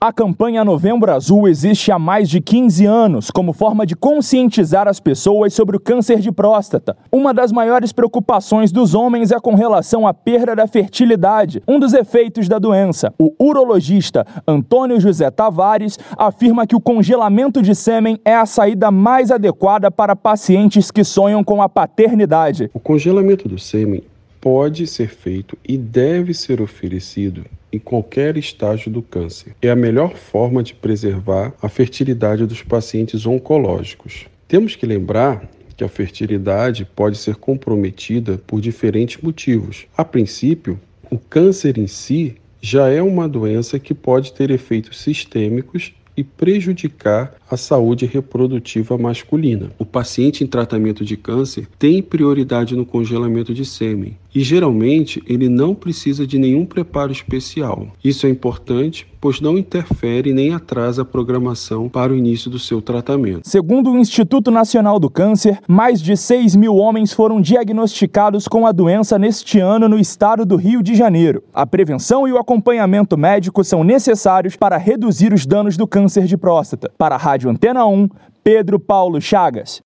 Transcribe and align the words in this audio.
A 0.00 0.12
campanha 0.12 0.64
Novembro 0.64 1.10
Azul 1.10 1.48
existe 1.48 1.90
há 1.90 1.98
mais 1.98 2.30
de 2.30 2.40
15 2.40 2.86
anos 2.86 3.32
como 3.32 3.52
forma 3.52 3.84
de 3.84 3.96
conscientizar 3.96 4.86
as 4.86 5.00
pessoas 5.00 5.52
sobre 5.52 5.76
o 5.76 5.80
câncer 5.80 6.20
de 6.20 6.30
próstata. 6.30 6.96
Uma 7.10 7.34
das 7.34 7.50
maiores 7.50 7.90
preocupações 7.90 8.70
dos 8.70 8.94
homens 8.94 9.32
é 9.32 9.40
com 9.40 9.56
relação 9.56 10.06
à 10.06 10.14
perda 10.14 10.54
da 10.54 10.68
fertilidade, 10.68 11.60
um 11.66 11.80
dos 11.80 11.94
efeitos 11.94 12.48
da 12.48 12.60
doença. 12.60 13.12
O 13.18 13.34
urologista 13.40 14.24
Antônio 14.46 15.00
José 15.00 15.32
Tavares 15.32 15.98
afirma 16.16 16.64
que 16.64 16.76
o 16.76 16.80
congelamento 16.80 17.60
de 17.60 17.74
sêmen 17.74 18.20
é 18.24 18.36
a 18.36 18.46
saída 18.46 18.92
mais 18.92 19.32
adequada 19.32 19.90
para 19.90 20.14
pacientes 20.14 20.92
que 20.92 21.02
sonham 21.02 21.42
com 21.42 21.60
a 21.60 21.68
paternidade. 21.68 22.70
O 22.72 22.78
congelamento 22.78 23.48
do 23.48 23.58
sêmen 23.58 24.04
pode 24.40 24.86
ser 24.86 25.08
feito 25.08 25.58
e 25.68 25.76
deve 25.76 26.34
ser 26.34 26.62
oferecido 26.62 27.44
em 27.72 27.78
qualquer 27.78 28.36
estágio 28.36 28.90
do 28.90 29.02
câncer. 29.02 29.54
É 29.60 29.70
a 29.70 29.76
melhor 29.76 30.16
forma 30.16 30.62
de 30.62 30.74
preservar 30.74 31.52
a 31.60 31.68
fertilidade 31.68 32.46
dos 32.46 32.62
pacientes 32.62 33.26
oncológicos. 33.26 34.26
Temos 34.46 34.74
que 34.74 34.86
lembrar 34.86 35.48
que 35.76 35.84
a 35.84 35.88
fertilidade 35.88 36.84
pode 36.84 37.16
ser 37.16 37.36
comprometida 37.36 38.38
por 38.46 38.60
diferentes 38.60 39.22
motivos. 39.22 39.86
A 39.96 40.04
princípio, 40.04 40.80
o 41.10 41.18
câncer 41.18 41.78
em 41.78 41.86
si 41.86 42.36
já 42.60 42.88
é 42.88 43.00
uma 43.00 43.28
doença 43.28 43.78
que 43.78 43.94
pode 43.94 44.32
ter 44.32 44.50
efeitos 44.50 45.00
sistêmicos 45.00 45.94
e 46.18 46.24
prejudicar 46.24 47.32
a 47.48 47.56
saúde 47.56 48.04
reprodutiva 48.04 48.98
masculina. 48.98 49.70
O 49.78 49.84
paciente 49.84 50.42
em 50.42 50.48
tratamento 50.48 51.04
de 51.04 51.16
câncer 51.16 51.68
tem 51.78 52.02
prioridade 52.02 52.74
no 52.74 52.84
congelamento 52.84 53.54
de 53.54 53.64
sêmen 53.64 54.16
e 54.34 54.40
geralmente 54.40 55.22
ele 55.26 55.48
não 55.48 55.74
precisa 55.74 56.26
de 56.26 56.38
nenhum 56.38 56.64
preparo 56.64 57.10
especial. 57.10 57.88
Isso 58.04 58.26
é 58.26 58.30
importante, 58.30 59.06
pois 59.20 59.40
não 59.40 59.58
interfere 59.58 60.32
nem 60.32 60.52
atrasa 60.54 61.02
a 61.02 61.04
programação 61.04 61.88
para 61.88 62.12
o 62.12 62.16
início 62.16 62.50
do 62.50 62.58
seu 62.58 62.80
tratamento. 62.80 63.40
Segundo 63.48 63.90
o 63.90 63.98
Instituto 63.98 64.50
Nacional 64.50 65.00
do 65.00 65.10
Câncer, 65.10 65.58
mais 65.66 66.00
de 66.00 66.16
6 66.16 66.54
mil 66.54 66.76
homens 66.76 67.12
foram 67.12 67.40
diagnosticados 67.40 68.46
com 68.46 68.66
a 68.66 68.72
doença 68.72 69.18
neste 69.18 69.58
ano 69.58 69.88
no 69.88 69.98
estado 69.98 70.44
do 70.44 70.56
Rio 70.56 70.82
de 70.82 70.94
Janeiro. 70.94 71.42
A 71.52 71.66
prevenção 71.66 72.28
e 72.28 72.32
o 72.32 72.38
acompanhamento 72.38 73.16
médico 73.16 73.64
são 73.64 73.82
necessários 73.82 74.56
para 74.56 74.76
reduzir 74.76 75.32
os 75.32 75.46
danos 75.46 75.76
do 75.76 75.86
câncer 76.08 76.24
de 76.24 76.38
próstata. 76.38 76.90
Para 76.96 77.16
a 77.16 77.18
Rádio 77.18 77.50
Antena 77.50 77.84
1, 77.84 78.08
Pedro 78.42 78.80
Paulo 78.80 79.20
Chagas. 79.20 79.82